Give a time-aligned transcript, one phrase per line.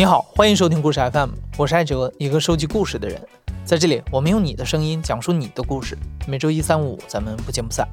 [0.00, 3.20] 你好，欢迎收听故事 FM，我是艾哲，一个收集故事的人。
[3.66, 5.94] 在这里，我们用你的声音讲述你的故事。
[6.26, 7.86] 每周一、三、五，咱们不见不散。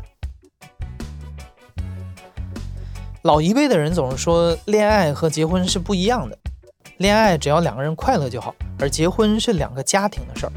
[3.23, 6.39] 老一辈的人总是说，恋爱和结婚是不一样的。
[6.96, 10.51] 恋爱只要两个人快乐就好，而结婚是两个家庭的事儿。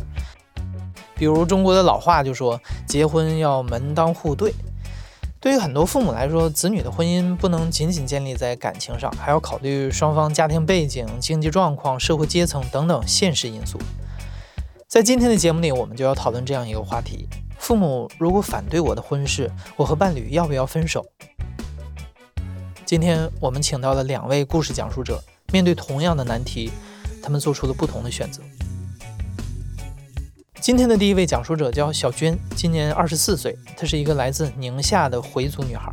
[1.16, 4.54] 比如中国的老话就说，结婚要门当户对。
[5.40, 13.78] 对于很多父母来说，子女的婚姻不能仅仅建立在感情上，还要考虑双方家庭背景、经济状况、社会阶层等等现实因素。
[14.86, 17.26] 在今天的节目里，我们就要讨论这样一个话题：
[17.58, 21.06] 父母如果反对我的婚事，我和伴侣要不要分手？
[22.84, 26.70] 今天我们请到了两位故事讲述者，面对同样的难题，
[27.22, 28.42] 他们做出了不同的选择。
[30.56, 35.92] 今天的第一位讲述者叫小娟，今年二十四岁，她是一个来自宁夏的回族女孩。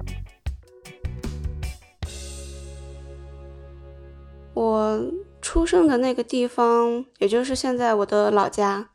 [4.53, 5.01] 我
[5.41, 8.89] 出生的那个地方，也就是现在我的老家，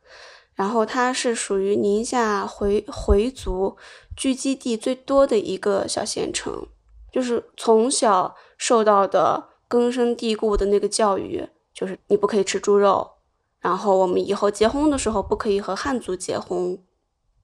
[0.55, 3.77] 然后它是属于宁夏回回族
[4.14, 6.67] 聚集地最多的一个小县城，
[7.11, 13.12] 就是从小受到的根深蒂固的那个教育，就是你不可以吃猪肉。
[13.62, 16.77] 然后我们以后结婚的时候不可以和汉族结婚，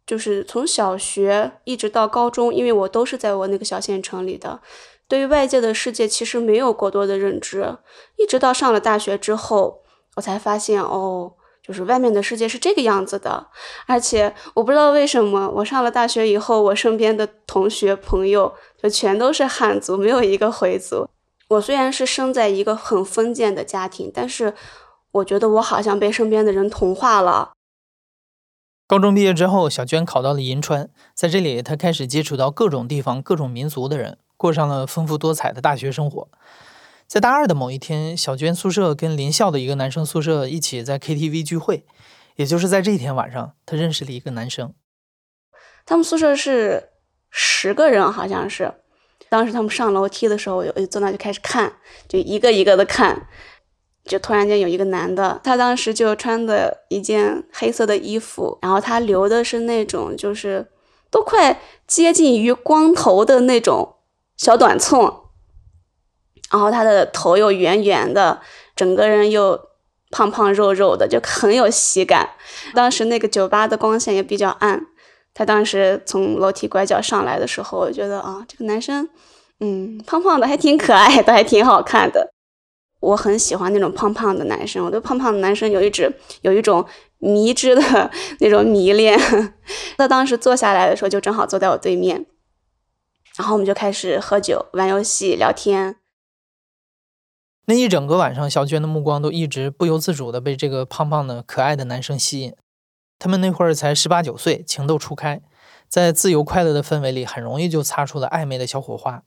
[0.04, 4.60] 就是从小学一直到高中，因为我都是在我那个小县城里的，
[5.06, 7.78] 对于外界的世界其实没有过多的认知，
[8.16, 9.82] 一直到上了大学之后，
[10.16, 13.46] 我才发现哦，就是外面的世界是这个样子的，
[13.86, 18.52] 而且我不知道为什么，我上了大学以后，我身边的同学朋友
[18.82, 21.08] 就全都是汉族，没有一个回族。
[21.50, 24.52] 我虽然是生在一个很封建的家庭，但是。
[25.12, 27.52] 我觉得我好像被身边的人同化了。
[28.86, 36.28] 高中毕业之后，小娟考到了银川，在这里，她开始接触到各种地方、各种民族的人，过上了丰富多彩的大学生活。
[37.06, 41.84] 在大二的某一天，小娟宿舍跟邻校的一个男生宿舍一起在 KTV 聚会，
[42.36, 44.74] 也就是在这一天晚上，她认识了一个男生。
[45.84, 46.90] 他们宿舍是
[47.30, 48.72] 十个人，好像是。
[49.30, 51.74] 当时他们上楼梯的时候，我就坐那就开始看，
[52.08, 53.28] 就一个一个的看。
[54.08, 60.66] 就突然间有一个男的，他当时就穿的一件黑色的衣服，然后他留的是那种就是
[61.10, 63.96] 都快接近于光头的那种
[64.36, 65.00] 小短寸，
[66.50, 68.40] 然后他的头又圆圆的，
[68.74, 69.60] 整个人又
[70.10, 72.30] 胖胖肉肉的，就很有喜感。
[72.74, 74.86] 当时那个酒吧的光线也比较暗，
[75.34, 79.08] 他当时从楼梯拐角上来的时候，我觉得啊，这个男生，
[79.60, 82.32] 嗯，胖胖的还挺可爱的，还挺好看的。
[83.00, 86.84] 我很喜欢那种胖胖的男生，我对胖胖的男生有一直有一种
[87.18, 88.10] 迷之的
[88.40, 89.18] 那种迷恋。
[89.96, 92.26] 他当时坐下来的时候，就正好坐在我对面，
[93.36, 95.96] 然后我们就开始喝酒、玩游戏、聊天。
[97.66, 102.54] 那一整个晚上，小娟的目光都一直不由自主的被这个胖胖的可爱的男生吸引。
[103.18, 105.42] 他们那会儿才十八九岁，情窦初开，
[105.88, 109.22] 在自由快乐的氛围里，很容易就擦出了暧昧的小火花。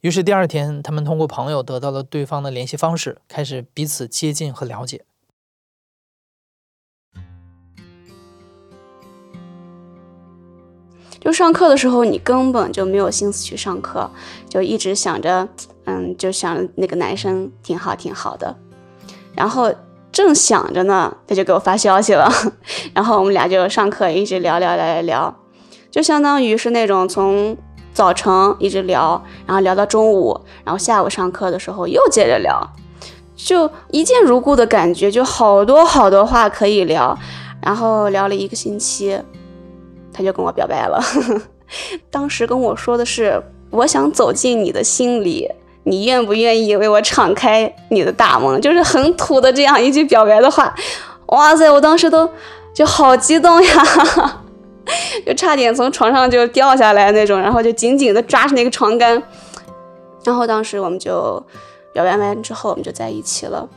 [0.00, 5.04] 于是第二天，他们通过朋友得到了对方的联系方式，开始彼此接近和了解。
[11.20, 14.10] 就上课的时候，你根本就没有心思去上课，
[14.48, 15.46] 就一直想着，
[15.84, 18.56] 嗯，就想那个男生挺好挺好的。
[19.34, 19.70] 然后
[20.10, 22.26] 正想着呢，他就给我发消息了，
[22.94, 25.40] 然后我们俩就上课一直聊聊聊聊聊，
[25.90, 27.54] 就相当于是那种从。
[28.00, 32.58] 早晨一直聊，然后聊到中午，然后下午上课的时候又接着聊，
[33.36, 37.14] 就一见如故的感觉，就好多好多话可以聊，
[37.62, 39.20] 然后聊了一个星期，
[40.14, 40.98] 他就跟我表白了。
[42.10, 43.38] 当时跟我说的是，
[43.68, 45.46] 我想走进你的心里，
[45.84, 48.58] 你愿不愿意为我敞开你的大门？
[48.62, 50.74] 就是很土的这样一句表白的话。
[51.26, 52.26] 哇塞，我当时都
[52.72, 54.39] 就好激动呀！
[55.26, 59.22] 就差点从床上就掉下来那种，然后就紧紧的抓着那个床杆，
[60.24, 61.42] 然后当时我们就
[61.92, 63.68] 表白完之后，我们就在一起了。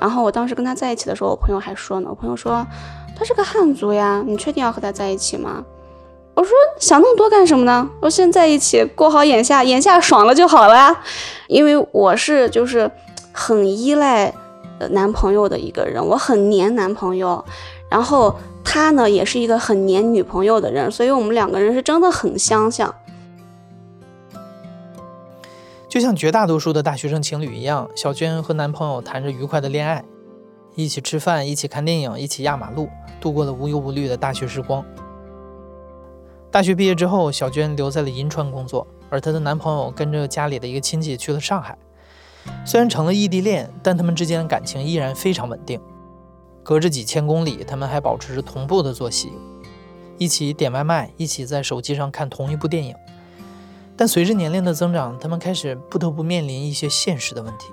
[0.00, 2.66] 然后我当时跟他在一起的时候，我朋友还说呢，我朋友说
[3.18, 5.64] 他是个汉族呀，你确定要和他在一起吗？
[6.34, 7.88] 我说想那么多干什么呢？
[8.00, 11.02] 我现在一起过好眼下，眼下爽了就好了呀。
[11.48, 12.90] 因为我是就是
[13.32, 14.32] 很依赖
[14.90, 17.44] 男朋友的一个人，我很黏男朋友，
[17.90, 18.34] 然后。
[18.64, 22.94] 他呢也是一个很黏女朋友的人，所以我们两个人是真的很相像。
[25.88, 30.04] 就像绝大多数的大学生情侣一样，小娟和男朋友谈着愉快的恋爱，
[30.76, 32.88] 一起吃饭，一起看电影，一起压马路，
[33.20, 34.84] 度过了无忧无虑的大学时光。
[36.48, 41.76] 大学毕业之后，小娟留在了银川工作，而她的男朋友跟着家里的一个亲戚去了上海。
[42.64, 45.80] 虽然成了异地恋，但他们之间的感情依然非常稳定。
[46.62, 49.32] 隔着几千公里，他们还保持着同步的作息，
[50.18, 52.94] 一起点外卖，一起在手机上看同一部电影。
[53.96, 57.66] 但随着年龄的增长，他们开始不得不面临一些现实的问题。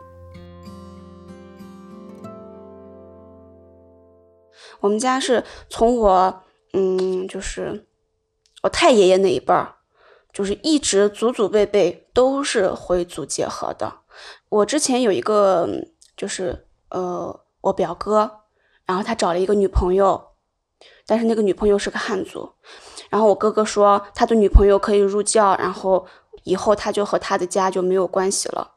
[4.80, 6.44] 我们家是从我，
[6.74, 7.88] 嗯，就是
[8.62, 9.76] 我太爷爷那一辈儿，
[10.32, 14.02] 就是一直祖祖辈辈都是回族结合的。
[14.50, 15.68] 我之前有一个，
[16.16, 18.37] 就是呃，我表哥，
[18.88, 20.30] 然后他找了一个女朋友，
[21.06, 22.54] 但是那个女朋友是个汉族。
[23.12, 26.08] 然后我哥哥说他的女朋友可以入教，然后
[26.44, 28.72] 以后他就和他的家就没有关系了。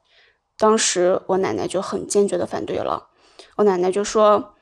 [0.59, 3.09] 当时我奶奶就很坚决的反对了，
[3.57, 4.57] 我奶奶就说。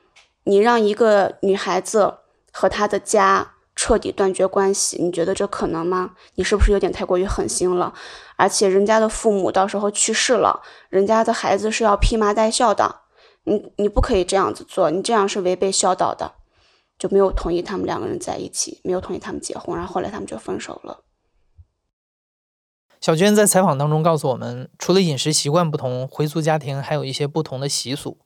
[0.45, 2.19] 你让一个女孩子
[2.51, 6.15] 和她的家彻底断绝关系，你觉得这可能吗？
[6.35, 7.93] 你是不是有点太过于狠心了？
[8.35, 13.01] 而且人家的父母到时候去世了，人家的孩子是要披麻戴孝的，
[13.49, 16.33] 你你不可以这样子做，你这样是违背孝道的，
[16.99, 21.03] 就没有同意他们两个人在一起，没有同意他们结婚，然后后来他们就分手了。
[23.01, 28.17] 小娟在采访当中告诉我们，除了饮食习惯不同，回族家庭还有一些不同的习俗。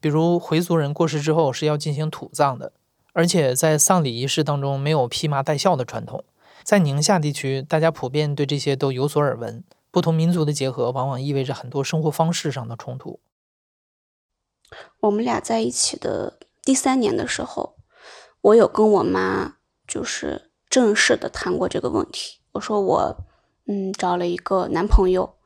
[0.00, 2.72] 比如回族人过世之后是要进行土葬的，
[3.12, 6.24] 而且在丧礼仪式当中没有披麻戴孝的传统。
[6.64, 9.62] 在宁夏地区，大家普遍对这些都有所耳闻。
[9.90, 13.20] 不同民族的结合往往意味着很多生活方式上的冲突。
[15.00, 17.76] 我们俩在一起的第三年的时候，
[18.40, 19.56] 我有跟我妈
[19.86, 22.40] 就是正式的谈过这个问题。
[22.52, 23.16] 我说我
[23.66, 25.36] 嗯找了一个男朋友，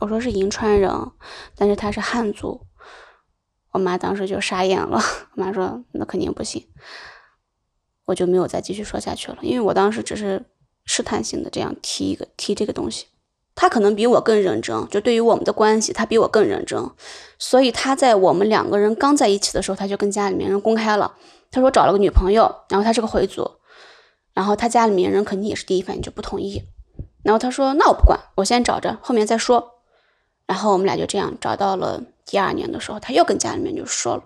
[0.00, 0.90] 我说是银川人，
[1.54, 2.66] 但是他是汉族。
[3.72, 4.98] 我妈当时就傻眼了，
[5.36, 6.66] 我妈说：“那肯定不行。”
[8.06, 10.46] 我就没有再继续说下去了，因为我当时只是
[10.86, 13.06] 试探性的这样提一个提这个东西。
[13.60, 16.80] 他可能比我更认真，就对于我们的关系，他比我更认真。
[17.40, 21.12] 所以他在我们两个人刚在一起的时候，他就跟家里面人公开了，
[21.50, 23.50] 他说找了个女朋友，然后他是个回族，
[24.32, 26.62] 然后他家里面人肯定也是第一反应就不同意。
[27.24, 29.80] 然后他说：“那我不管，我先找着，后面再说。”
[30.46, 32.00] 然后我们俩就这样找到了。
[32.24, 34.22] 第二年的时候，他又跟家里面就说了。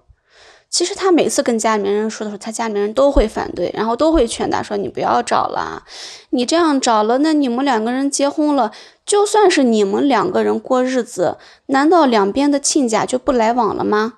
[0.72, 5.84] 其实他每次跟家里面人说的时候，他家里面人都会反对，然后都会劝他说：“你不要找了，
[6.30, 8.72] 你这样找了，那你们两个人结婚了，
[9.04, 11.36] 就算是你们两个人过日子，
[11.66, 14.14] 难道两边的亲家就不来往了吗？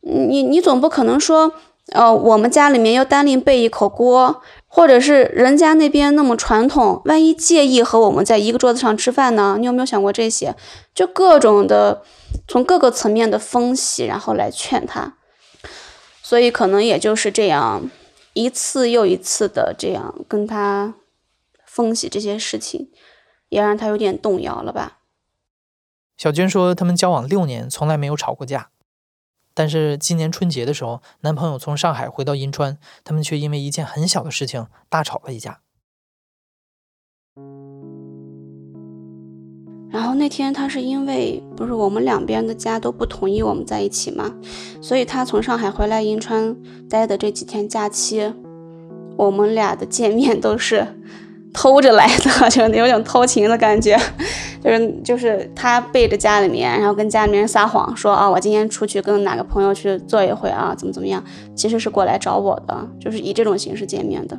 [0.00, 1.52] 你你总不可能说，
[1.92, 9.56] 呃，我们家里面要单另备一口锅，或者是人家那边那么传统，万一介意和我们在一个桌子上吃饭呢？
[9.60, 10.56] 你有没有想过这些？
[10.94, 12.02] 就各种的。”
[12.48, 15.14] 从各个层面的分析，然后来劝他，
[16.22, 17.90] 所以可能也就是这样
[18.32, 20.94] 一次又一次的这样跟他
[21.66, 22.90] 分析这些事情，
[23.48, 25.00] 也让他有点动摇了吧。
[26.16, 28.70] 小娟说，他们交往六年，从来没有吵过架，
[29.52, 35.60] 但是今年春节的时候，男朋友从上海回到银川，他们却因为一件很小的事情大吵了一架。
[39.92, 44.32] 然后那天他是因为不是我们两边的家都不同意我们在一起嘛，
[44.80, 46.56] 所以他从上海回来银川
[46.88, 48.32] 待的这几天假期，
[49.16, 50.86] 我们俩的见面都是
[51.52, 53.94] 偷着来的， 就有点偷情的感觉，
[54.64, 61.22] 就是就是他背着家里面，然后跟家里面人撒谎说啊我今天出去跟哪个朋友去坐一会啊怎么怎么样，
[61.54, 64.38] 其实是过来找我的，就是以这种形式见面的。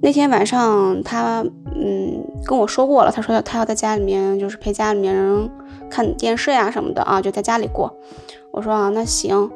[0.00, 5.50] 那天晚上，他嗯跟我说过了，他说他要在家里面，就是陪家里面人
[5.90, 7.92] 看电视呀什么的啊，就在家里过。
[8.52, 9.50] 我说啊，那行。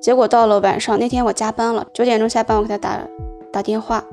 [0.00, 3.00] 结果到了晚上，那天我加班了，九点钟下班，我给他打
[3.50, 4.04] 打电话，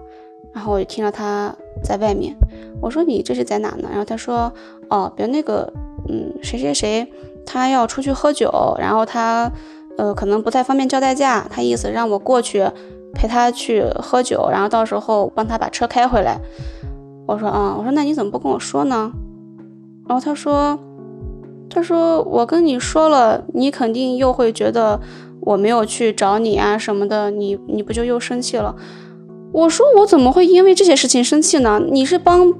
[0.53, 1.53] 然后我就听到他
[1.83, 2.33] 在外面。
[2.81, 3.87] 我说你这是在哪呢？
[3.89, 4.51] 然后他说
[4.89, 5.71] 哦，别那个
[6.07, 7.07] 嗯谁谁谁，
[7.45, 8.49] 他要出去喝酒，
[8.79, 9.51] 然后他
[9.97, 12.65] 呃可能不太方便叫代驾，他意思让我过去。
[13.13, 16.39] 陪他去喝酒，然后到时候帮他把车开回来。
[17.27, 19.11] 我说啊，我说那你怎么不跟我说呢？
[20.07, 20.77] 然后他说，
[21.69, 24.99] 他说我跟你说了，你肯定又会觉得
[25.41, 28.75] 我没有去找你啊什么的，你你不就又生气了？
[29.53, 31.81] 我说我怎么会因为这些事情生气呢？
[31.89, 32.53] 你是帮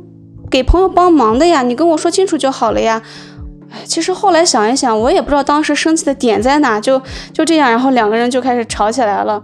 [0.50, 3.01] 给朋友帮忙的呀，你跟我说清楚就好了呀。
[3.86, 7.01] 其实后来想一想，我也不知道当时生气的点在哪，就
[7.34, 9.43] 就这样，然后两个人就开始吵起来了。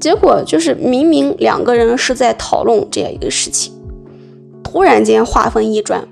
[0.00, 3.74] 结果就是明明两个人是在讨论这样一个事情，
[4.62, 6.08] 突然间话锋一转，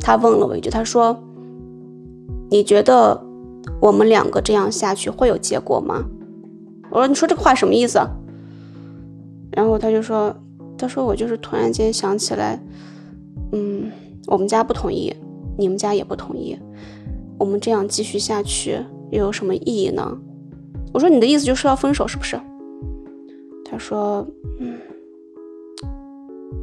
[0.00, 1.16] 他问了我一句：“他说，
[2.50, 3.22] 你觉得
[3.80, 6.04] 我们两个这样下去会有结果吗？”
[6.90, 8.00] 我说：“你说这个话什么意思？”
[9.52, 10.34] 然后他就说
[10.76, 12.60] ：“他说我就是突然间想起来，
[13.52, 13.92] 嗯，
[14.26, 15.14] 我们家不同意，
[15.56, 16.58] 你们家也不同意，
[17.38, 18.80] 我们这样继续下去
[19.12, 20.18] 又有什么意义呢？
[20.92, 22.36] 我说你的意思就是要分手是不是？
[23.74, 24.24] 他说，
[24.60, 24.78] 嗯，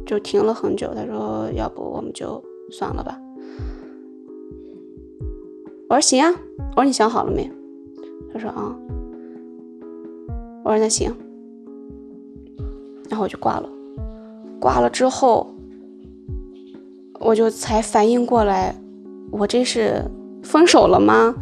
[0.06, 0.94] 就停了很久。
[0.94, 3.20] 他说，要不我们就算了吧。
[5.90, 6.34] 我说行啊。
[6.74, 7.52] 我说你想好了没？
[8.32, 8.74] 他说啊。
[10.64, 11.14] 我说那行。
[13.10, 13.68] 然后我就挂了。
[14.58, 15.54] 挂了之后，
[17.20, 18.74] 我就才反应过来，
[19.30, 20.02] 我这是
[20.42, 21.34] 分手了吗？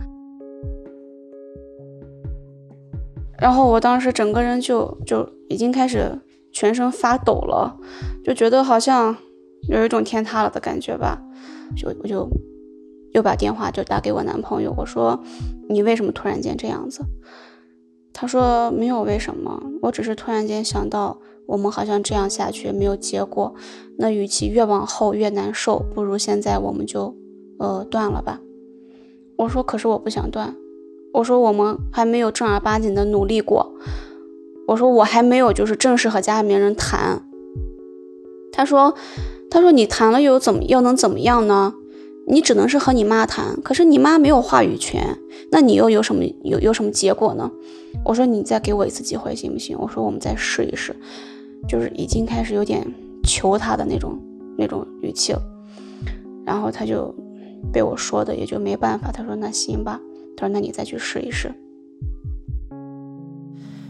[3.41, 6.19] 然后我当时整个人就就已经开始
[6.53, 7.75] 全身发抖了，
[8.23, 9.17] 就觉得好像
[9.69, 11.19] 有一种天塌了的感觉吧，
[11.77, 12.29] 就我就
[13.13, 15.19] 又把电话就打给我男朋友，我说
[15.69, 17.03] 你为什么突然间这样子？
[18.13, 23.55] 他说没有为什么，我只是突然间想到我们好像这样下去没有结果，
[23.97, 27.17] 那与其越往后越难受，不如现在我们就
[27.59, 28.41] 呃断了吧。
[29.39, 30.55] 我说可是我不想断。
[31.13, 33.75] 我说我们还没有正儿八经的努力过。
[34.69, 37.25] 我说我还没有就是正式和家里面人谈。
[38.53, 38.95] 他说，
[39.51, 41.75] 他说你谈了又怎么又能怎么样呢？
[42.27, 45.19] 你只能是和你妈谈，可是你妈没有话语权，
[45.51, 47.51] 那你又有什么有有什么结果呢？
[48.05, 49.77] 我说你再给我一次机会行不行？
[49.81, 50.95] 我说我们再试一试，
[51.69, 52.87] 就是已经开始有点
[53.25, 54.17] 求他的那种
[54.57, 55.43] 那种语气了。
[56.45, 57.13] 然后他就
[57.73, 60.01] 被我说的也就没办法，他说那行吧。
[60.37, 61.55] 他说：“那你再去试一试。”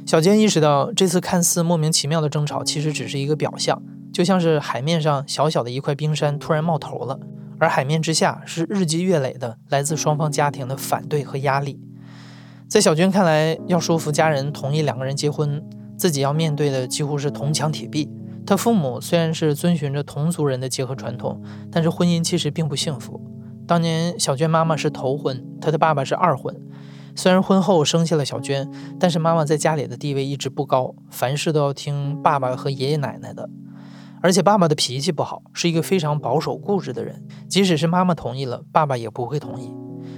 [0.07, 3.81] 小娟意识到，这次看似莫名其妙的争吵，其实只是一个表象，
[4.13, 7.21] 就像是海面上小小的一块冰山突然冒头了，
[7.61, 11.79] 而海面之下是日积月累的来自双方家庭的反对和压力。
[12.67, 15.63] 在小娟看来，要说服家人同意两个人结婚，
[15.97, 18.11] 自己要面对的几乎是铜墙铁壁。
[18.45, 23.21] 她父母虽然是遵循着同族人的结合传统，但是婚姻其实并不幸福。
[23.71, 26.61] 当年小娟妈妈是头婚，她的爸爸是二婚。
[27.15, 33.49] 虽然婚后生下了小娟，但是妈妈在家里的地位一直不高，凡事都要听爸爸和爷爷奶奶的。
[34.21, 37.25] 而且爸爸的脾气不好，是一个非常保守固执的人。
[37.49, 39.73] 即使是妈妈同意了，爸爸也不会同意。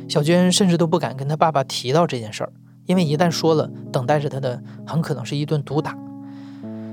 [0.09, 2.52] 小娟甚至都不敢跟他爸爸提到这件事儿，
[2.87, 5.94] 因为一旦说了，等待着他的很可能是一顿毒打。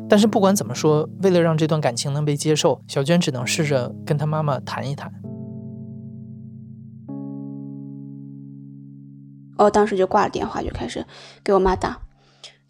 [0.10, 5.10] 但是不管怎么说，为了让这段感情能被接受，小娟只能试着跟他妈妈谈一谈。
[9.66, 11.06] 我当时就挂了电话，就开始
[11.44, 12.00] 给我妈打。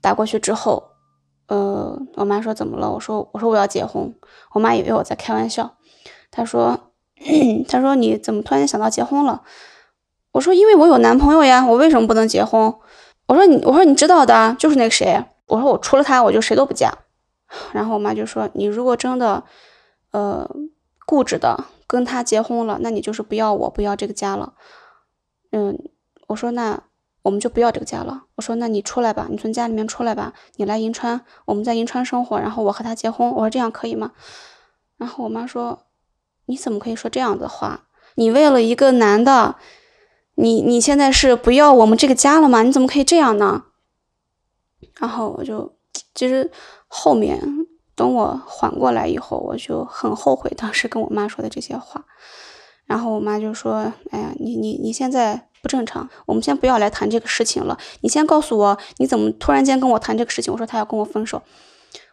[0.02, 0.92] 打过去之后，
[1.48, 2.90] 呃，我妈说怎么了？
[2.90, 4.16] 我说我说我要结婚。
[4.54, 5.76] 我妈以为我在开玩笑，
[6.32, 6.92] 她说
[7.68, 9.44] 她说你怎么突然想到结婚了？
[10.32, 12.74] 我说因为我有男朋友呀，我为什么不能结婚？
[13.28, 15.24] 我说你我说你知道的，就是那个谁。
[15.48, 16.92] 我说我除了他，我就谁都不嫁。
[17.74, 19.44] 然后我妈就说你如果真的
[20.12, 20.50] 呃
[21.06, 24.54] 固执的跟他结婚了，那你就是不要我不要这个家了。
[25.52, 25.78] 嗯。
[26.30, 26.80] 我说那
[27.24, 28.26] 我们就不要这个家了。
[28.36, 33.30] 我说那你出来吧，你从家里面出来吧，你来银川，我们在银川生活，然后我和他结婚。
[33.32, 34.12] 我说这样可以吗？
[34.98, 35.88] 然后我妈说
[36.46, 37.88] 你怎么可以说这样的话？
[38.16, 39.56] 你为了一个男的，
[40.36, 42.62] 你你现在是不要我们这个家了吗？
[42.62, 43.64] 你怎么可以这样呢？
[45.00, 45.76] 然后我就
[46.14, 46.52] 其实
[46.88, 47.42] 后面
[47.96, 52.06] 等我缓过来以后，我就很后悔当时跟我妈说的这些话。
[52.86, 57.78] 然后我妈就说：“哎呀，你你你现在。”不正常，我们先不要来谈这个事情了。
[58.02, 60.52] 你先告诉我，你怎么突然间跟我谈这个事情？
[60.54, 61.42] 我说他要跟我分手。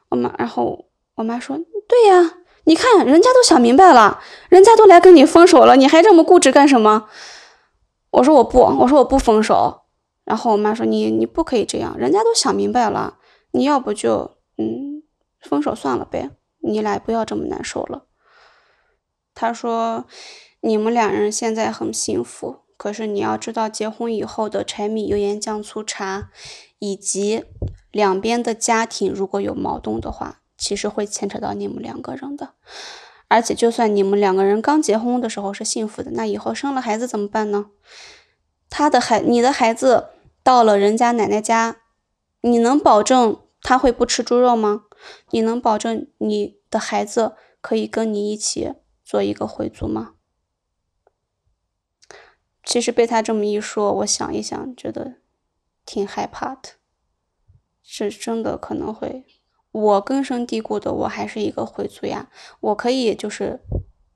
[0.08, 0.86] 我妈，然后
[1.16, 1.56] 我妈说
[1.88, 7.08] ：“对呀，你看人家都想明白了，人家都来跟你分手了，你还这么固执干什么？”
[8.10, 9.82] 我说我不，我说我不分手。
[10.24, 13.18] 然后我妈说：“你你不可以这样，人家都想明白了，
[13.52, 15.02] 你要不就嗯
[15.40, 16.30] 分手算了呗，
[16.62, 18.06] 你俩不要这么难受了。”
[19.34, 20.04] 她说
[20.62, 26.30] ：“你们两人现在很幸福。”可是你要知道，结婚以后的柴米油盐酱醋茶，
[26.78, 27.44] 以及
[27.90, 32.50] 两边的家庭如果有矛盾的话，其实会牵扯到你们两个人的。
[33.28, 37.70] 而且，就算你们两个人刚结婚的时候是幸福的，那以后生了孩子怎么办呢？
[38.70, 40.10] 他的孩，你的孩子
[40.42, 41.78] 到了人家奶奶家，
[42.42, 44.82] 你能保证他会不吃猪肉吗？
[45.30, 50.12] 你能保证你的孩子可以跟你一起做一个回族吗？
[52.66, 55.14] 其实被他这么一说，我想一想，觉得
[55.86, 56.70] 挺害怕的。
[57.80, 59.24] 是真的可能会，
[59.70, 62.28] 我根深蒂固的，我还是一个回族呀。
[62.58, 63.60] 我可以就是，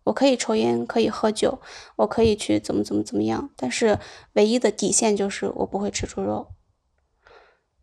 [0.02, 1.62] 我可以抽烟，可以喝酒，
[1.95, 3.50] 我可以去怎么怎么怎么样。
[3.57, 4.00] 但是
[4.33, 6.49] 唯一的底线就是我不会吃猪肉。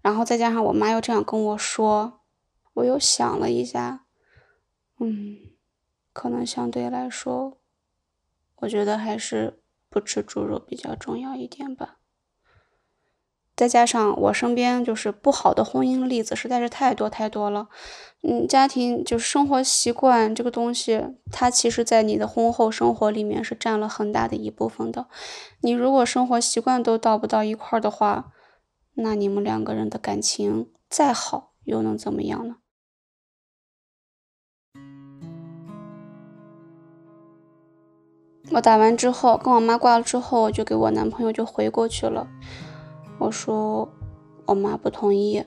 [0.02, 2.20] 然后再加上我妈又这样跟我说，
[2.74, 4.06] 我又想了一下，
[5.00, 5.38] 嗯，
[6.12, 7.58] 可能相对来说。
[8.58, 11.98] 我觉得还是不吃猪肉比较重要一点吧。
[13.56, 17.70] 再加上我身边就是不好的婚姻例子实在是太多太多了，
[18.22, 25.08] 嗯，家庭就是生活习惯这个东西，它其实在你的婚后生活里面是占了很大的一部分的。
[25.62, 28.32] 你如果生活习惯都到不到一块儿的话，
[28.94, 32.58] 那你们两个人的感情再好又能怎么样呢？
[38.52, 42.28] 我打完之后，跟我妈挂了之后，我就给我男朋友就回过去了。
[43.20, 43.88] 我说
[44.46, 45.44] 我妈不同意，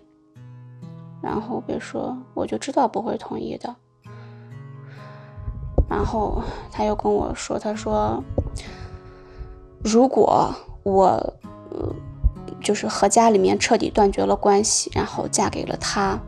[1.23, 3.75] 然后别说我就知道不会同意的。
[5.89, 8.23] 然后他又跟我说，他说
[9.83, 10.55] 如果
[10.85, 11.03] 我
[11.71, 11.95] 呃
[12.61, 16.21] 就是和家里面彻底断绝了关系，然后嫁给了他，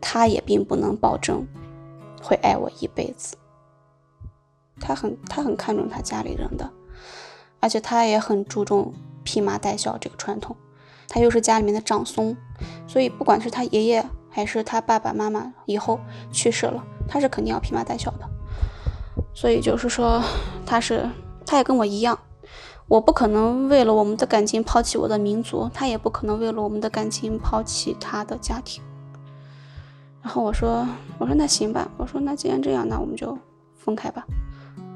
[0.00, 1.46] 他也并不能保证
[2.22, 3.36] 会爱我一辈子。
[4.80, 6.70] 他很他很看重他家里人的，
[7.60, 8.94] 而且他也很注重。
[9.28, 10.54] 披麻戴孝这个传统，
[11.08, 12.36] 他又是家里面的长孙，
[12.86, 15.98] 所以不管是他爷爷还是他爸爸妈妈以后
[16.30, 18.20] 去世了，他是肯定要披麻戴孝的。
[19.34, 20.22] 所以就是说，
[20.64, 21.10] 他是
[21.44, 22.16] 他也跟我一样，
[22.86, 28.80] 我不可能为了我们的感情抛弃我的民族，他也不可能为了我们的感情抛弃他的家庭。
[30.22, 30.86] 然后我说，
[31.18, 33.36] 我说那行吧，我说那既然这样，那我们就
[33.74, 34.24] 分开吧。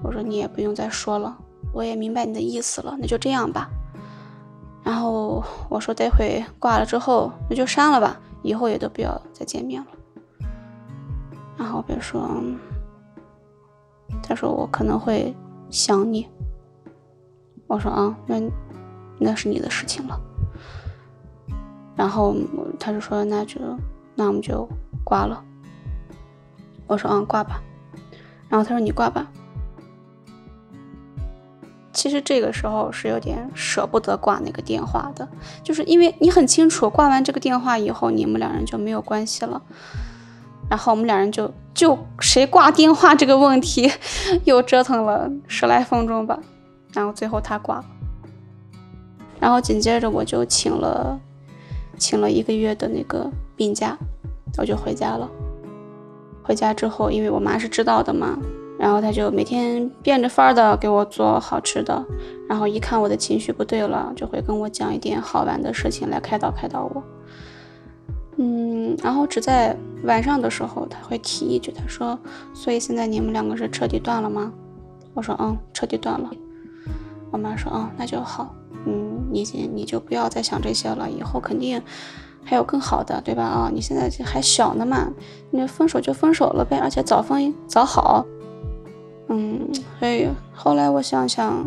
[0.03, 1.37] 我说你也不用再说了，
[1.73, 3.69] 我也明白你的意思了，那就这样吧。
[4.83, 9.89] 然后我说，待会挂了之后，那就删了吧，以后也都不要再见面了。
[11.57, 12.43] 然后别说，
[14.23, 15.35] 他说我可能会
[15.69, 16.27] 想你。
[17.67, 18.41] 我说啊，那
[19.19, 20.19] 那是你的事情了。
[21.95, 22.35] 然后
[22.79, 23.61] 他就说，那就
[24.15, 24.67] 那我们就
[25.05, 25.45] 挂了。
[26.87, 27.63] 我说啊，挂吧。
[28.49, 29.31] 然后他说你挂吧。
[32.01, 35.29] 其实这个时候是有点舍不得挂那个电话的，
[35.63, 39.61] 就是因为你很清楚，挂完这个电话以后，你们两人就没有关系了。
[40.71, 43.93] 然后我们两人就就谁挂电话这个问题，
[44.45, 46.41] 又折腾了十来分钟吧。
[46.95, 47.85] 然后最后他挂了，
[49.39, 51.21] 然后紧接着我就请了
[51.99, 53.95] 请了一个月的那个病假，
[54.57, 55.29] 我就回家了。
[56.43, 58.39] 回家之后，因为我妈是知道的嘛。
[58.81, 62.03] 然后他就每天变着法儿的给我做好吃的，
[62.49, 67.03] 然后一看我的情绪不对了，就会跟我讲一点好玩的事情来开导开导我。
[68.39, 72.19] 嗯，然后只在晚上的时候他会提一句，他说
[72.55, 74.51] ：“所以现在你们两个是彻底断了吗？”
[75.13, 76.31] 我说：“嗯，彻底断了。”
[77.31, 78.55] 我妈说：“嗯，那就好。
[78.87, 81.83] 嗯，你先你就不要再想这些了，以后肯定
[82.43, 83.43] 还有更好的，对吧？
[83.45, 85.13] 啊，你现在还小呢嘛，
[85.51, 88.25] 你分手就分手了呗，而且早分早好。”
[89.33, 89.61] 嗯，
[90.01, 91.65] 所以后来我想想，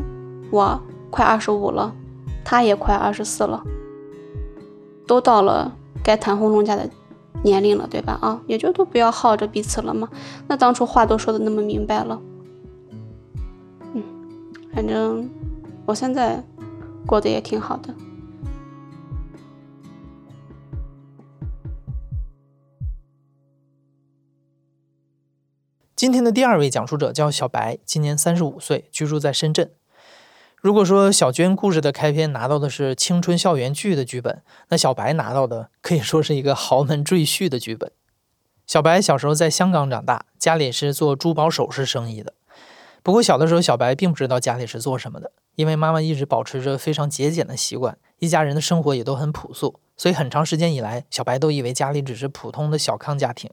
[0.52, 0.78] 我
[1.10, 1.96] 快二十五了，
[2.44, 3.64] 他也快二十四了，
[5.08, 5.74] 都到了
[6.04, 6.90] 该谈婚论嫁的
[7.42, 8.20] 年龄了，对吧？
[8.22, 10.10] 啊，也就都不要耗着彼此了嘛。
[10.46, 12.22] 那当初话都说的那么明白了，
[13.94, 14.04] 嗯，
[14.74, 15.30] 反正
[15.86, 16.44] 我现在
[17.08, 17.94] 过得也挺好的。
[26.04, 29.72] 今天的第二位讲述者叫小白，今年三十五岁，居住在深圳。
[30.58, 37.90] 如果说小娟故事的开篇拿到的是青春校园剧的剧本，那小白拿到的可以说是一个豪门赘婿的剧本。
[38.68, 42.34] 小白小时候在香港长大，家里是做珠宝首饰生意的。
[43.02, 53.50] 不过小的时候，小白并不知道家里是做什么的，因为妈妈一直保持着非常节俭的习惯，一家人的生活也都很朴素，所以很长时间以来，小白都以为家里只是普通的小康家庭。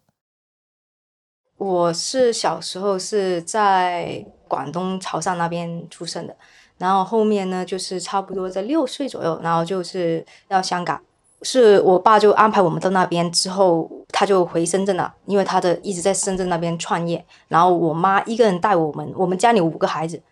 [1.60, 6.34] 我是小时候是在广东潮汕那边出生的，
[6.78, 10.98] 然后后面呢，就是差不多在六岁左右，然后就是到香港，
[11.42, 20.22] 是我爸就安排我们到那边之后，他就回深圳了，因为他的一直在深圳那边创业，然后我妈一个人带我们，我们家里五个孩子，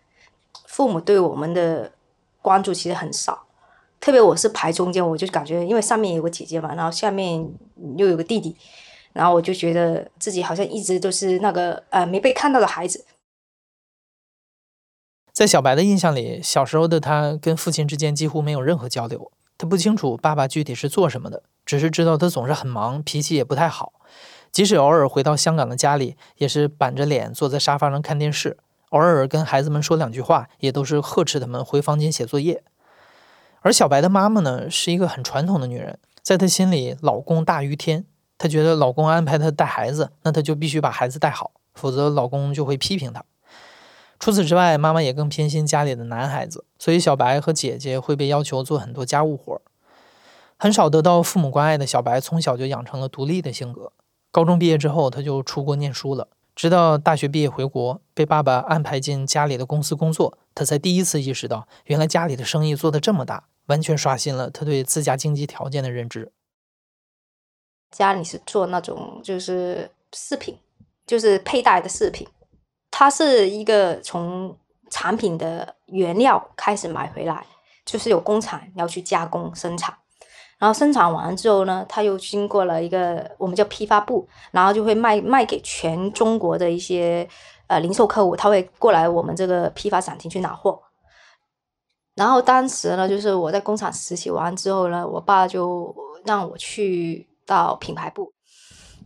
[0.64, 1.92] 父母对我们的
[2.40, 3.38] 关注其实很少，
[4.00, 7.46] 特别我是排中间，我就感觉因为上面有个姐姐嘛，然后下面
[7.98, 8.56] 又有个弟弟。
[9.18, 13.04] 然后我就觉得自己好像一直都是那个呃没被看到的孩子。
[15.32, 23.94] 在小白的印象里，小时候的他跟父亲之间几乎没有任何交流，他不清楚爸爸具体是做什么的，只是知道他总是很忙，脾气也不太好。
[24.52, 28.56] 即使偶尔回到香港的家里，也是板着脸坐在沙发上看电视，
[28.90, 32.62] 偶尔跟孩子们说两句话，也都是呵斥他们回房间写作业。
[33.62, 38.04] 而小白的妈妈呢，是一个很传统的女人，在她心里，老公大于天。
[38.38, 43.24] 她觉得老公安排她带孩子，那她就必须把孩子带好，否则老公就会批评她。
[44.20, 49.60] 除此之外，妈妈也更偏心家里的男孩子，所以小白和姐姐会被要求做很多家务活。
[50.56, 53.92] 很少得到父母关爱的小白，从小就养成了独立的性格。
[54.32, 56.28] 高中毕业之后，他就出国念书了。
[56.56, 66.32] 直到大学毕业回国，被爸爸安排进家里的公司工作，他才第一次意识到，原来家里的生意做得这么大，完全刷新了他对自家经济条件的认知。
[67.90, 70.58] 家里是做那种就是饰品，
[71.06, 72.26] 就是佩戴的饰品。
[72.90, 74.56] 它是一个从
[74.90, 77.44] 产品的原料开始买回来，
[77.84, 79.94] 就是有工厂要去加工生产。
[80.58, 87.28] 然后生产完之后呢，他又经过了一个我们叫批发部，然后就会卖卖给全中国的一些
[87.68, 90.82] 呃零售客户，他会过来我们这个批发展厅去拿货。
[92.16, 98.32] 然后当时呢，就是我在工厂实习完之后呢，我爸就让我去到品牌部。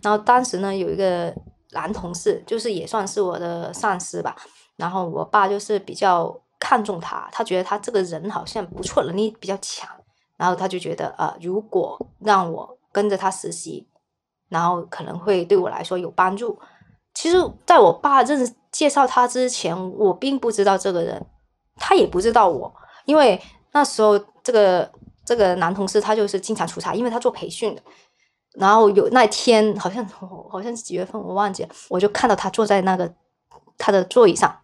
[0.03, 1.33] 然后当时呢，有一个
[1.71, 4.37] 男同事，就是也算是我的上司吧。
[4.77, 9.89] 然后我爸就是比较看重他，他觉得他这个人好像不错，能力比较强。
[10.37, 13.87] 然后他就觉得，呃，如果让我跟着他实习，
[14.49, 16.59] 然后可能会对我来说有帮助。
[17.15, 21.25] 其实，在我爸认介绍他之前，我并不知道这个人，
[21.77, 22.75] 他也不知道我，
[23.05, 24.91] 因为那时候这个
[25.25, 27.83] 这个男同事他就是经常出差，因为他做培训的。
[28.55, 30.05] 然后有那天好像
[30.51, 33.13] 好像是几月份我忘记了，我就看到他坐在那个
[33.79, 34.55] 他的座椅上，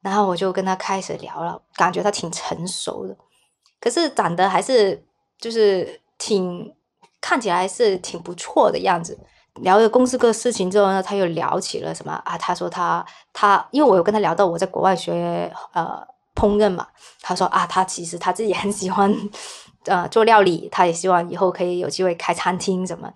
[0.00, 3.16] 然后我就跟他开始聊了，感觉他挺成熟的。
[3.80, 5.04] 可是长得还是
[5.38, 6.74] 就是挺
[7.20, 9.18] 看起来是挺不错的样子。
[9.56, 12.38] 聊了公司个事情之后呢，他又聊起了什么啊？
[12.38, 13.04] 他说他
[13.34, 16.02] 他，因为我有跟他聊到我在国外学呃
[16.34, 16.86] 烹饪嘛，
[17.20, 19.14] 他说啊，他其实他自己很喜欢
[19.84, 23.12] 呃做料理，他也希望以后可以有机会开餐厅什么，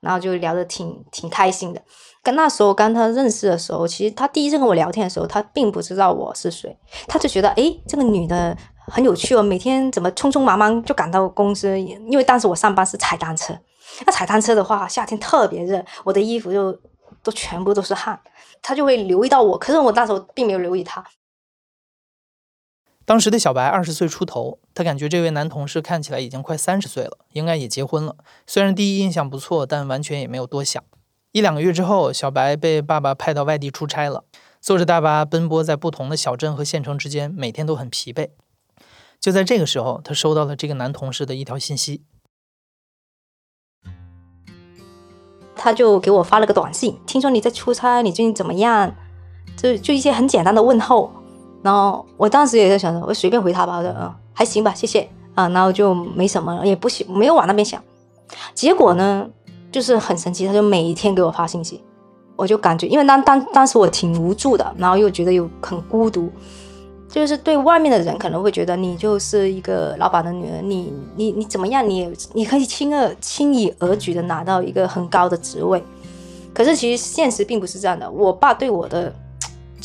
[0.00, 1.80] 然后就聊得挺挺开心的。
[2.22, 6.76] 跟那时候跟他认识的时候，其实他第一次跟我聊天的时候，他并不知道我是谁，
[7.06, 8.56] 他就觉得诶，这个女的。
[8.88, 11.76] 很有趣哦，每天怎么匆匆忙忙就赶到公司？
[11.76, 13.52] 因为当时我上班是踩单车，
[14.06, 16.72] 那踩单车的话，夏天特别热，我的衣服就
[17.20, 18.16] 都全部都是汗，
[18.62, 19.58] 他就会留意到我。
[19.58, 21.04] 可是我那时候并没有留意他。
[23.06, 28.16] 当时的小白二十岁出头，他感觉这位男同事看起来已经快三十岁了，应该也结婚了。
[28.48, 30.82] 虽然第一印象不错，但完全也没有多想。
[31.30, 34.24] 一两个月之后，小白被爸爸派到外地出差了，
[34.60, 38.30] 坐着大巴奔波在不同的小镇和县城之间，每天都很疲惫。
[39.20, 42.02] 就在这个时候，他收到了这个男同事的一条信息，
[45.54, 48.96] 他就给我发了个短信，听说你在出差，你最近怎么样？
[49.56, 51.12] 就就一些很简单的问候。
[51.66, 55.48] 然后我当时也在想着，我随便回他吧，我说嗯还行吧，谢谢啊。
[55.48, 57.82] 然后就没什么，也不想没有往那边想。
[58.54, 59.28] 结果呢，
[59.72, 61.82] 就是很神奇，他就每一天给我发信息，
[62.36, 66.30] 我就感觉，因为当当当时我挺无助的，然后又觉得又很孤独。
[67.08, 71.88] 就是对外面的人可能会觉得你就是一个老板的女儿，你你你怎么样？
[71.88, 75.82] 你你可以轻而轻易而举的拿到一个很高的职位，
[76.54, 78.08] 可是其实现实并不是这样的。
[78.08, 79.12] 我爸对我的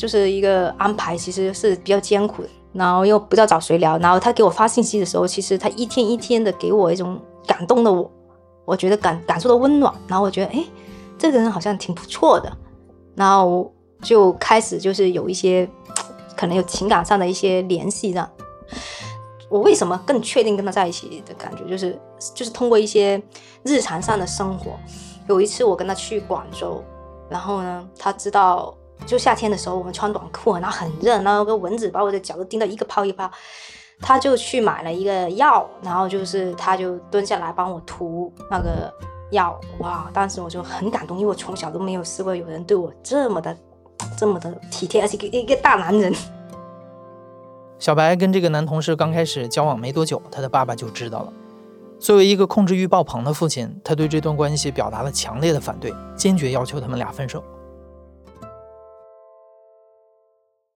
[0.01, 2.49] 就是一个安排，其实是比较艰苦的。
[2.73, 8.09] 然后又不知道找谁聊，然后他给我发信息的时候，其实他一天一天的给我一种感动的我，
[8.65, 9.93] 我觉得感感受到温暖。
[10.07, 10.65] 然后我觉得，哎，
[11.17, 12.51] 这个人好像挺不错的。
[13.13, 15.69] 然后就开始就是有一些。
[16.33, 18.27] 可能有情感上的一些联系，这样。
[19.47, 21.99] 我为什么更确定跟他在一起的感觉，就是
[22.33, 23.21] 就是通过一些
[23.61, 24.71] 日常上的生活。
[25.27, 26.83] 有一次我跟他去广州，
[27.29, 33.29] 然后呢，他知道就夏天的时候我们穿短裤，然后很热，然后个蚊子把我的脚都叮到一个泡一泡，
[33.99, 38.91] 他就去买了一个药，然后就是他就蹲下来帮我涂那个
[39.31, 40.09] 药，哇！
[40.13, 43.55] 当时我就很感动，因为我从小都没有试过有人对我这么的。
[44.17, 46.11] 这么的体贴，而且一个大男人。
[47.77, 51.33] 小白跟这个男同事刚开始交往没多久，他的爸爸就知道了。
[51.99, 57.43] 作为一个控制欲爆棚的父亲，他对这段关系表达了强烈的反对，坚决要求他们俩分手。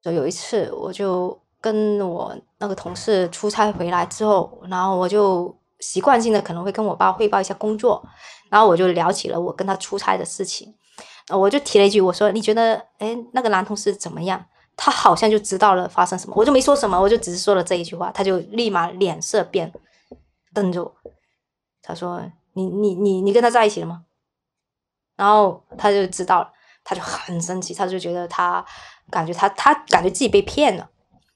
[0.06, 8.04] 就有一次，我就跟我那个同事出差回来之后，然后我就习惯性的可能会跟我爸汇报一下工作，
[8.50, 10.76] 然后我就聊起了我跟他出差的事情。
[11.30, 14.46] 我就提了一句，我说：“你觉得，哎，那个男同事怎么样？”
[14.78, 19.74] 他好像就知道了发生什么，我就没说什么，我就只是说了这一句话，他就立马脸色变，
[20.54, 20.96] 瞪着我。
[21.82, 22.22] 他说
[22.54, 24.04] ：“你你你你跟他在一起了吗？”
[25.18, 26.52] 然后他就知道了，
[26.86, 28.64] 他就很生气，他就觉得他
[29.10, 30.90] 感觉他他感觉自己被骗了，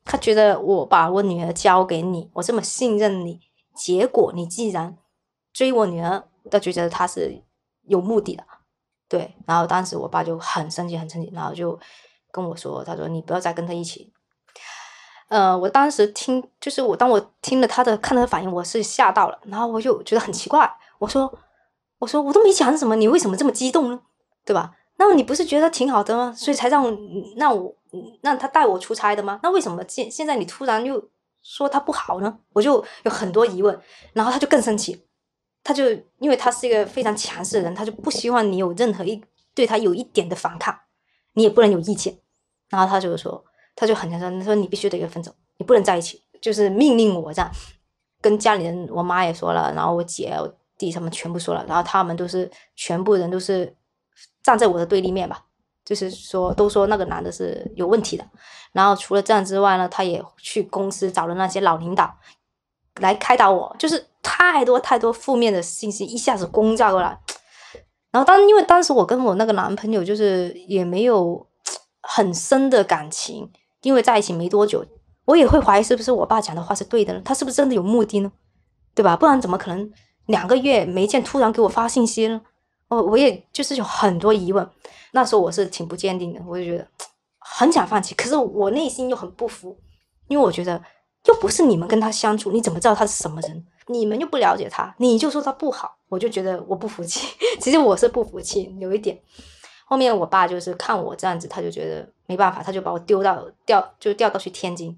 [0.05, 3.41] 他觉得我把我女儿交给你，我这么信任你，
[3.75, 4.95] 结果你既然
[5.51, 7.43] 追我女儿，他觉得他是
[7.87, 8.45] 有目的的。
[9.07, 11.77] 对，然后当时我爸就很生气，很生气，然后就
[12.31, 14.13] 跟我说，他说你不要再跟他一起。
[15.29, 21.31] 呃，我当时听，就是我当我听了他的看他的反应，我是吓到了，然后我就觉得很奇怪，我说
[21.97, 23.99] 我说我都没讲什么，你为什么这么激动呢？
[24.45, 24.75] 对吧？
[24.99, 26.31] 那么你不是觉得挺好的吗？
[26.37, 26.95] 所以才让
[27.35, 27.75] 让我
[28.21, 29.39] 让他带我出差的吗？
[29.41, 31.03] 那为什么现现在你突然又
[31.41, 32.37] 说他不好呢？
[32.53, 33.79] 我就有很多疑问，
[34.13, 35.03] 然后他就更生气，
[35.63, 39.19] 他就因为他是一个非常强势的人，他就不希望你有任何一
[39.55, 40.77] 对他有一点的反抗，
[41.33, 42.15] 你也不能有意见，
[42.69, 43.43] 然后他就说。
[43.75, 47.49] 他就很强势，他说你必须得跟分手，你不能在一起，就是命令我这样。
[48.19, 53.73] 跟家里人，我妈也说了，然后我姐、我弟他们全部说了，然后他们都是全部人都是
[54.43, 55.45] 站在我的对立面吧，
[55.85, 58.25] 就是说都说那个男的是有问题的。
[58.71, 62.13] 然后除了这样之外呢，他也去公司找了那些老领导
[63.01, 67.19] 来开导我，就是太多太多负面的信息一下子轰炸过来。
[68.11, 71.47] 然后当因为当时我跟我那个男朋友就是也没有
[72.01, 73.51] 很深的感情。
[73.81, 74.85] 因为在一起没多久，
[75.23, 77.21] 我也会怀疑是不是我爸讲的话是对的呢？
[77.23, 78.29] 他是不是真的有目的呢？
[78.93, 79.15] 对吧？
[79.15, 79.89] 不然怎么可能
[80.25, 82.41] 两个月没见，突然给我发信息呢？
[82.89, 84.69] 我我也就是有很多疑问。
[85.11, 86.87] 那时候我是挺不坚定的，我就觉得
[87.39, 89.75] 很想放弃，可是我内心又很不服，
[90.27, 90.79] 因为我觉得
[91.25, 93.65] 又不是你们跟他相处，你怎么知道他是什么人？
[93.87, 97.27] 你们又不了解他，你就说他不好，我就觉得我不服气。
[97.59, 99.19] 其实我是不服气，有一点。
[99.85, 104.95] 后面我爸就是看我这样子，他就觉得没办法，他就把我丢到调，就调到去天津。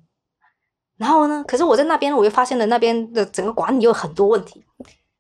[0.97, 4.65] 然后呢，可是我在那边，我又发现了那边的整个管理有很多问题。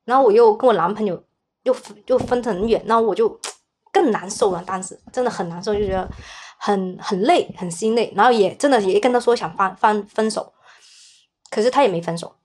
[0.03, 1.23] 然后我又跟我男朋友
[1.63, 1.75] 又
[2.07, 3.29] 又分得很远，然后我就
[3.91, 4.63] 更难受了。
[4.65, 6.09] 当时真的很难受，就觉得
[6.57, 8.11] 很很累，很心累。
[8.15, 10.53] 然后也真的也跟他说想分分分手，
[11.49, 12.35] 可是他也没分手，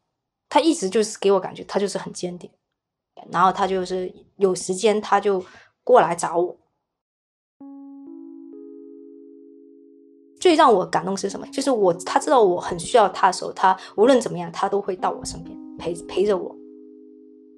[0.48, 2.50] 他一直就是给我感觉他就是很坚定。
[3.30, 5.44] 然后他就是有时间他就
[5.82, 6.56] 过来找我。
[10.38, 11.46] 最让我感动是什么？
[11.48, 16.54] 就是我他知道我很需要他的时候，他无论怎么样，他都会到我身边陪陪着我。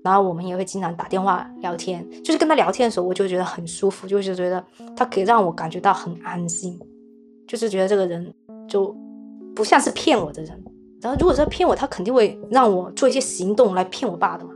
[0.04, 4.64] 然后我们也会经常打电话聊天，就是跟他聊天的时候，我就觉得很舒服，就是觉得
[4.96, 6.78] 他可以让我感觉到很安心，
[7.46, 8.32] 就是觉得这个人
[8.68, 8.94] 就
[9.54, 10.64] 不像是骗我的人。
[11.00, 14.50] 然后如果是骗我，他肯定会让我做一些行动来骗我爸的嘛。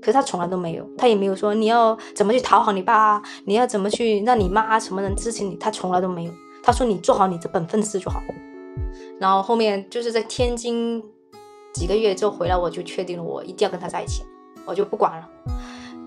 [0.00, 6.32] 可是他从来都没有，他也没有说你要怎么去讨好你爸，你要怎么去让你妈什么人支持你，他从来都没有。
[6.62, 8.22] 他说：“你做好你的本分事就好。”
[9.18, 11.02] 然后后面就是在天津
[11.72, 14.22] 几个月之后回来，我就确定了，我一定要跟他在一起，
[14.70, 15.28] 我就不管了。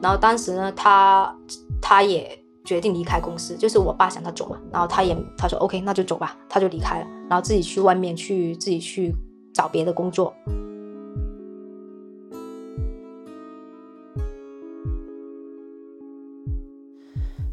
[0.01, 1.35] 然后当时呢，他
[1.81, 9.13] 他也决定离开公司，就是我爸想他走嘛，然后他也他说 OK，那就走吧，他就离开了，然后自己去外面去自己去
[9.53, 10.33] 找别的工作。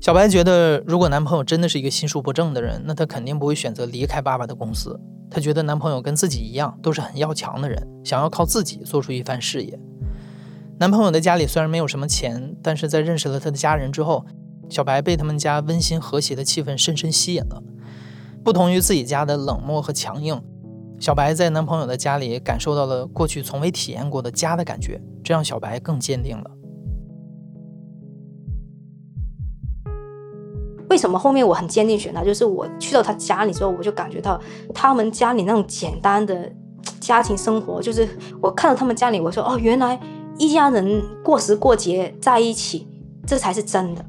[0.01, 4.99] 小白觉得，如果男朋友真的是一个心术不正的人，那她肯定不会选择离开爸爸的公司。
[5.31, 9.79] 她觉得男朋友跟自己一样，都是很要强的人，想要靠自己做出一番事业。
[10.81, 14.25] 男朋友的家里虽然没有什么钱，但是在认识了他的家人之后，
[14.71, 17.63] 小白被他们家温馨和谐的气氛深深吸引了。
[18.43, 20.43] 不同于自己家的冷漠和强硬，
[20.99, 26.51] 小白在男朋友的家里感受到了过去从未体验过的家的感觉，这让小白更坚定了。
[30.89, 32.25] 为什么后面我很坚定选他？
[32.25, 34.41] 就是我去到他家里之后，我就感觉到
[34.75, 36.51] 他们家里那种简单的
[36.99, 38.09] 家庭生活，就是
[38.41, 40.01] 我看到他们家里，我说哦，原来
[40.41, 42.89] 一家人过时过节在一起，
[43.27, 44.03] 这才是真的。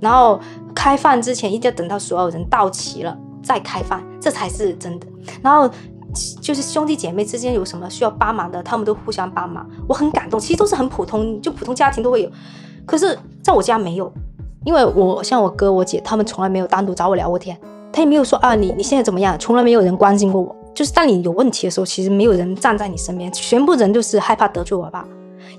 [0.00, 0.40] 然后
[0.74, 5.06] 开饭之前一定要等到所有人到齐了再开饭，这才是真的。
[5.40, 5.70] 然后
[6.40, 10.40] 就是兄弟姐妹之间有什么需要帮忙的，他们都互相帮忙，我很感动。
[10.40, 12.30] 其实都是很普通，就普通家庭都会有，
[12.84, 14.12] 可是在我家没有。
[14.64, 17.56] 因为我像我哥我姐，他们从来没有单独找我聊过天，
[17.92, 20.56] 他也没有说啊你你现在怎么样，从来没有人关心过我。
[20.74, 25.06] 就是当你有问题的时候，其实没有人站在你身边，全部人都是害怕得罪我爸，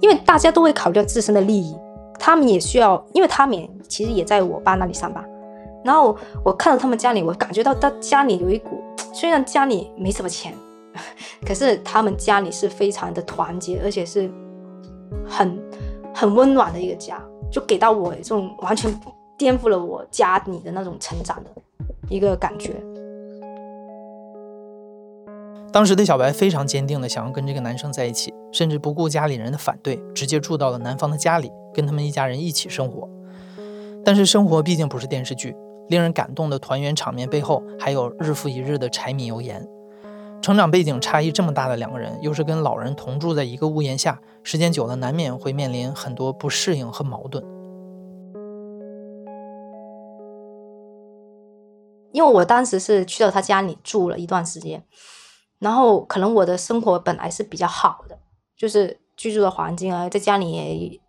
[0.01, 1.77] 因为大家都会考虑到自身的利益，
[2.19, 5.23] 他们也需要，因为他们其实也在我爸那里上班。
[5.83, 8.81] 然后我看到他们家里，我感觉到他家里有一股，
[9.13, 10.53] 虽然家里没什么钱，
[11.45, 14.29] 可是他们家里是非常的团结，而且是
[15.25, 15.57] 很
[16.13, 17.21] 很温暖的一个家。
[17.49, 18.93] 就给到我这种完全
[19.37, 21.49] 颠覆了我家里的那种成长的
[22.09, 22.75] 一个感觉。
[25.71, 33.07] 当时的小白非常坚定的想要跟这个男生在一起，甚至不顾家里人的反对，直接住到了男方的家里，跟他们一家人一起生活。
[34.03, 35.55] 但是生活毕竟不是电视剧，
[35.89, 39.67] 令人感动的团圆场面背后，还有日复一日的柴米油盐。
[40.41, 47.43] 成长背景差异这么大的两个人，又是跟老人同住在一个屋檐下，时间久了难免会面临很多不适应和矛盾。
[52.13, 54.83] 因为我当时是去到他家里住了一段时间，
[55.59, 58.17] 然后可能我的生活本来是比较好的，
[58.55, 61.01] 就是居住的环境啊，在家里，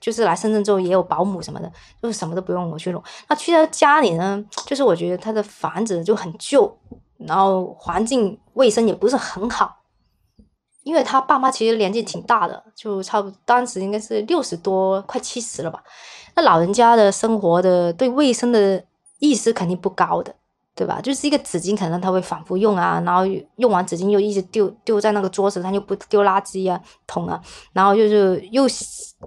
[0.00, 3.02] 就是来深圳之后也有保姆什么的，就是什么都不用我去弄。
[3.28, 6.70] 那去他家里呢，就是我觉得他的房子就很旧，
[7.16, 9.78] 然后环境卫生也不是很好，
[10.82, 15.82] 因为他爸妈其实年纪挺大的，就差不多当时应该是六十多，快七十了吧。
[16.36, 18.84] 那老人家的生活的对卫生的
[19.20, 20.34] 意识肯定不高的。
[20.76, 21.00] 对吧？
[21.00, 23.22] 就是一个纸巾，可能他会反复用啊，然后
[23.56, 27.40] 用完纸巾又一直丢丢在那个桌子上，又不丢垃圾啊桶啊，
[27.72, 28.66] 然后就是又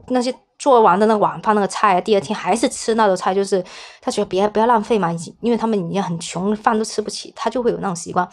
[0.09, 3.63] 那些做完的那晚饭那个菜，第二天还是吃那道菜，就是
[4.01, 8.27] 他觉得别不要浪费嘛，已经因为他们已经很穷，饭都吃不起，他就会有那种习惯，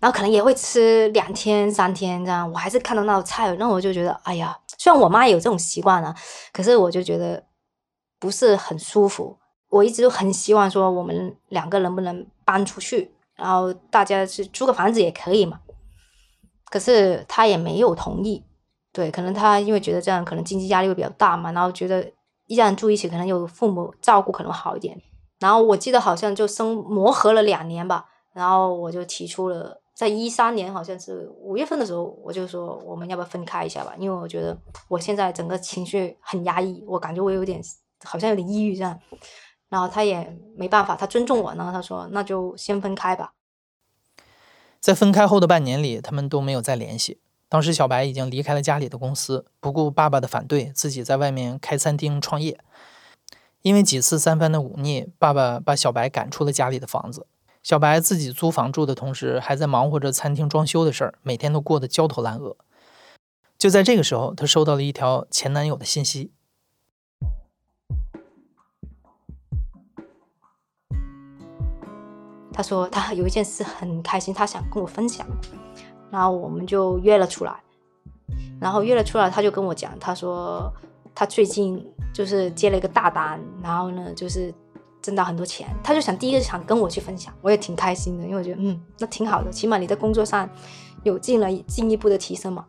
[0.00, 2.50] 然后可能也会吃两天三天这样。
[2.50, 6.12] 我还是看到那道菜，那我就觉得，哎呀，虽然我妈也有这种习惯啊，
[6.52, 7.44] 可是我就觉得
[8.18, 9.38] 不是很舒服。
[9.76, 15.60] 我一直都很希望说，我们两个能不能搬出去，然后大家是租个房子也可以嘛。
[16.68, 18.44] 可是他也没有同意，
[18.92, 22.12] 对，可能他因为觉得这样可能经济压力会比较大嘛，然后觉得
[22.46, 25.00] 一家人住一起可能有父母照顾可能好一点。
[25.38, 34.56] 然后我记得好像就生磨合了两年吧，然后我就提出了，在一三年好像是五月份的时候，我就说我们要不要分开一下吧，因为我觉得
[34.88, 37.60] 我现在整个情绪很压抑，我感觉我有点
[38.04, 38.98] 好像有点抑郁这样。
[39.68, 41.70] 然后他也没办法，他尊重我呢。
[41.72, 43.32] 他说：“那就先分开吧。”
[44.80, 47.20] 在分开后的半年里，他们都没有再联系。
[47.48, 52.60] 当时小白已经离开了家里的公司，不顾爸爸的反对，自己在外面开餐厅创业。
[53.62, 57.26] 因为几次三番的忤逆，爸爸把小白赶出了家里的房子。
[57.62, 62.56] 小白自己租房住的同时，还在忙活着餐厅装修的事儿，每天都过得焦头烂额。
[63.58, 66.30] 就在这个时候，他收到了一条前男友的信息。
[72.56, 75.26] 他说他有一件事很开心，他想跟我分享，
[76.10, 77.54] 然后我们就约了出来，
[78.58, 80.72] 然后约了出来，他就跟我讲，他说
[81.14, 84.52] 他最近就是接了一个大单，然后呢就是
[85.02, 90.48] 挣到很多钱，他就想第一个想跟我去分享，我也挺开心的，因为我觉得嗯那挺好的，起码你在工作上
[91.02, 92.64] 有进了进一步的提升嘛，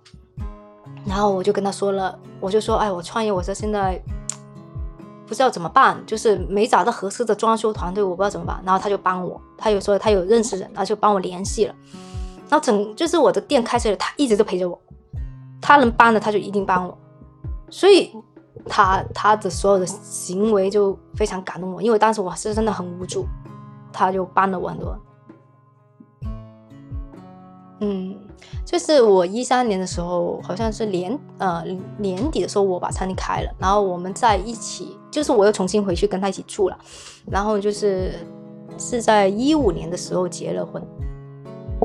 [1.06, 3.98] 然后我就跟他说了，我就说哎我创业，我说现在。
[5.28, 8.60] 不知道怎么办，就是没找到合适的装修团队，我不知道怎么办。
[8.66, 11.76] 然后他就帮我，他有说他有认识人，他就帮我联系了。
[12.50, 14.80] 然后整就是我的店开起来，他一直都陪着我，
[15.62, 16.98] 他能帮的他就一定帮我。
[17.70, 18.12] 所以
[18.66, 23.28] 他他的所有的行为就非常感动我，因为当时我是真的很无助，
[23.92, 24.98] 他就帮了我很多。
[28.66, 31.64] 就是我一三年的时候，好像是年呃
[31.98, 36.78] 年底的时候，我把餐厅开了，然后我们在一起，就是我又重新回去跟他一起住了，
[37.30, 38.14] 然后就是
[38.78, 40.82] 是在一五年的时候结了婚，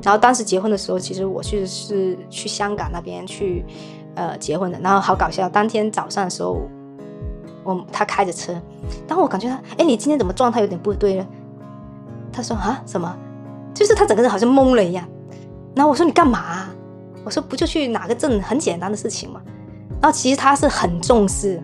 [0.03, 3.65] 然后当时结婚的时候，其实我去是去香港那边去
[4.15, 6.61] 呃结婚的，然后好搞笑，当天早上的时候，
[7.65, 8.55] 我他开着车，
[9.07, 11.27] 当我感觉他，哎，你今天怎么状态有点不对呢？
[12.33, 13.17] 他说啊什么？
[13.75, 15.09] 就是他整个人好像懵了一样。
[15.75, 16.69] 然后我说你干嘛？
[17.25, 19.41] 我说不就去拿个证，很简单的事情嘛。
[20.01, 21.63] 然后其实他是很重视，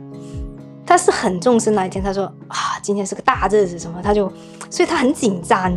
[0.86, 2.02] 他是很重视那一天。
[2.02, 4.32] 他说啊，今天是个大日子什么，他就，
[4.70, 5.76] 所以他很紧张。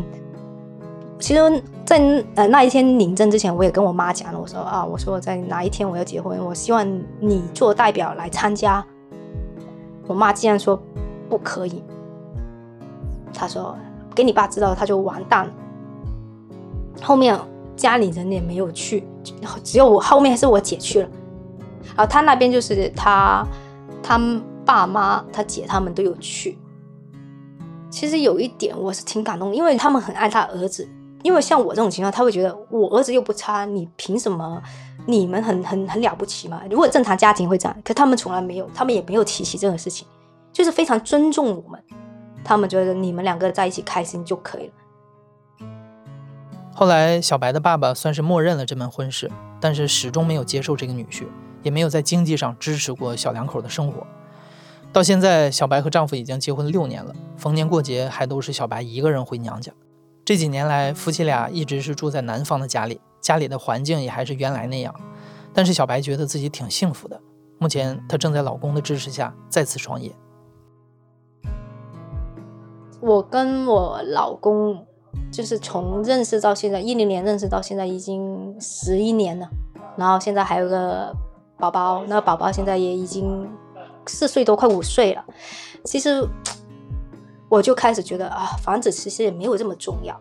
[1.20, 1.98] 其实，在
[2.36, 6.88] 呃那一天领证之前，我也跟我妈讲了，我说啊，我说在哪一天我要结婚，我希望
[7.20, 8.86] 你做代表来参加。
[10.06, 10.80] 我妈竟然说
[11.28, 11.84] 不可以，
[13.34, 13.76] 她说
[14.14, 15.54] 给你爸知道他就完蛋了。
[17.02, 17.36] 后面。
[17.76, 19.04] 家里人也没有去，
[19.64, 21.10] 只有我后面是我姐去了。
[21.96, 23.46] 然后他那边就是他，
[24.04, 24.20] 他
[24.66, 26.58] 爸妈、他姐他们都有去。
[27.90, 30.88] 其实有一点我是挺感动，因为他们很爱他儿子。
[31.24, 34.60] 因为像我这种情况，他会觉得我儿子又不差，你凭什么？
[35.06, 36.64] 你们很很很了不起嘛？
[36.70, 40.08] 如果正常家庭会这样，可他们从来没有，他们也没有提起这个事情，
[40.52, 41.80] 就是非常尊重我们。
[42.44, 44.74] 他们觉得你们两个在一起开心就可以了。
[46.74, 51.28] 后来，小白的爸爸算是默认了这门婚事，但是始终没有接受这个女婿，
[51.64, 54.08] 也没有在经济上支持过小两口的生活。
[54.94, 59.72] 到现在，小白和丈夫已经结婚六年了，逢年过节还都是小白一个人回娘家。
[60.24, 64.96] 这几年来，夫妻俩一直是住在男方的家里，家里的环境也还是原来那样。
[65.54, 67.20] 但是小白觉得自己挺幸福的。
[67.58, 70.12] 目前，她正在老公的支持下再次创业。
[73.02, 74.88] 我跟我老公。
[75.32, 79.50] 就是从认识到现在，一零年认识到现在已经十一年了，
[79.98, 81.16] 然后现在还有个
[81.58, 83.50] 宝宝，那宝宝现在也已经
[84.06, 85.24] 四岁多，快五岁了。
[85.86, 86.28] 其实
[87.50, 90.20] 我就开始觉得啊，房子其实也没有这么重要，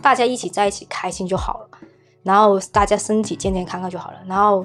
[0.00, 1.78] 大家一起在一起开心就好了，
[2.22, 4.18] 然后大家身体健健康康就好了。
[4.26, 4.64] 然后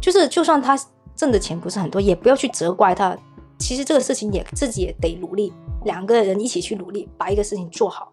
[0.00, 0.78] 就是就算他
[1.16, 3.16] 挣的钱不是很多，也不要去责怪他。
[3.58, 5.52] 其实这个事情也自己也得努力，
[5.84, 8.11] 两个人一起去努力把一个事情做好。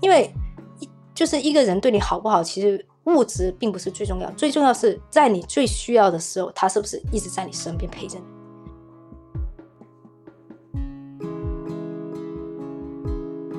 [0.00, 0.32] 因为
[0.78, 8.24] 一就是一个人对你好不好，其实物质并不是最重要，最重要是在你最需要的时候，他是不是一直在你身边陪着你。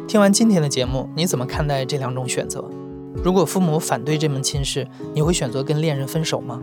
[0.08, 2.70] 听完今天的节目，你怎么看待这两种选择？
[3.24, 6.62] 如果父母反对这门亲事，你会选择跟恋人分手吗？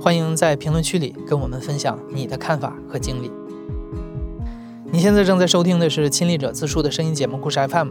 [0.00, 3.30] 欢迎在评论区里跟我们分享你的看法和经历。
[4.90, 7.90] 你现在正在收听的是亲历者自述的声音节目故事 FM，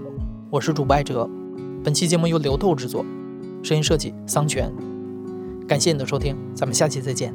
[0.49, 1.29] 我是主播艾哲。
[1.83, 3.05] 本期节目由刘豆制作，
[3.61, 4.73] 声音设计桑泉。
[5.67, 7.33] 感谢你的收听，咱们下期再见。